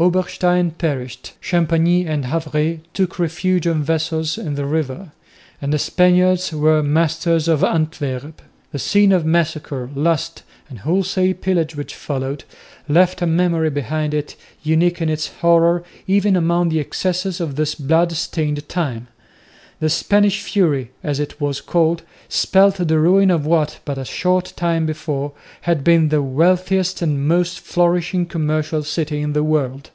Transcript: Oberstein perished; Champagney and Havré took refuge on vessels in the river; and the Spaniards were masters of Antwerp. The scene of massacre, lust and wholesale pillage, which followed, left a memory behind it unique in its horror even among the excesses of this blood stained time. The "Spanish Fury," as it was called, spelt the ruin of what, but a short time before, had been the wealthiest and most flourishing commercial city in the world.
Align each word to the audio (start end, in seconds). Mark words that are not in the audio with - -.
Oberstein 0.00 0.70
perished; 0.70 1.32
Champagney 1.40 2.06
and 2.06 2.26
Havré 2.26 2.78
took 2.94 3.18
refuge 3.18 3.66
on 3.66 3.82
vessels 3.82 4.38
in 4.38 4.54
the 4.54 4.64
river; 4.64 5.10
and 5.60 5.72
the 5.72 5.78
Spaniards 5.80 6.52
were 6.52 6.84
masters 6.84 7.48
of 7.48 7.64
Antwerp. 7.64 8.40
The 8.70 8.78
scene 8.78 9.10
of 9.10 9.26
massacre, 9.26 9.90
lust 9.96 10.44
and 10.70 10.78
wholesale 10.78 11.34
pillage, 11.34 11.74
which 11.74 11.96
followed, 11.96 12.44
left 12.88 13.22
a 13.22 13.26
memory 13.26 13.70
behind 13.70 14.14
it 14.14 14.36
unique 14.62 15.02
in 15.02 15.08
its 15.08 15.26
horror 15.40 15.82
even 16.06 16.36
among 16.36 16.68
the 16.68 16.78
excesses 16.78 17.40
of 17.40 17.56
this 17.56 17.74
blood 17.74 18.12
stained 18.12 18.68
time. 18.68 19.08
The 19.80 19.88
"Spanish 19.88 20.42
Fury," 20.42 20.90
as 21.04 21.20
it 21.20 21.40
was 21.40 21.60
called, 21.60 22.02
spelt 22.28 22.76
the 22.88 22.98
ruin 22.98 23.30
of 23.30 23.46
what, 23.46 23.78
but 23.84 23.96
a 23.96 24.04
short 24.04 24.52
time 24.56 24.86
before, 24.86 25.34
had 25.60 25.84
been 25.84 26.08
the 26.08 26.20
wealthiest 26.20 27.00
and 27.00 27.28
most 27.28 27.60
flourishing 27.60 28.26
commercial 28.26 28.82
city 28.82 29.20
in 29.20 29.34
the 29.34 29.44
world. 29.44 29.90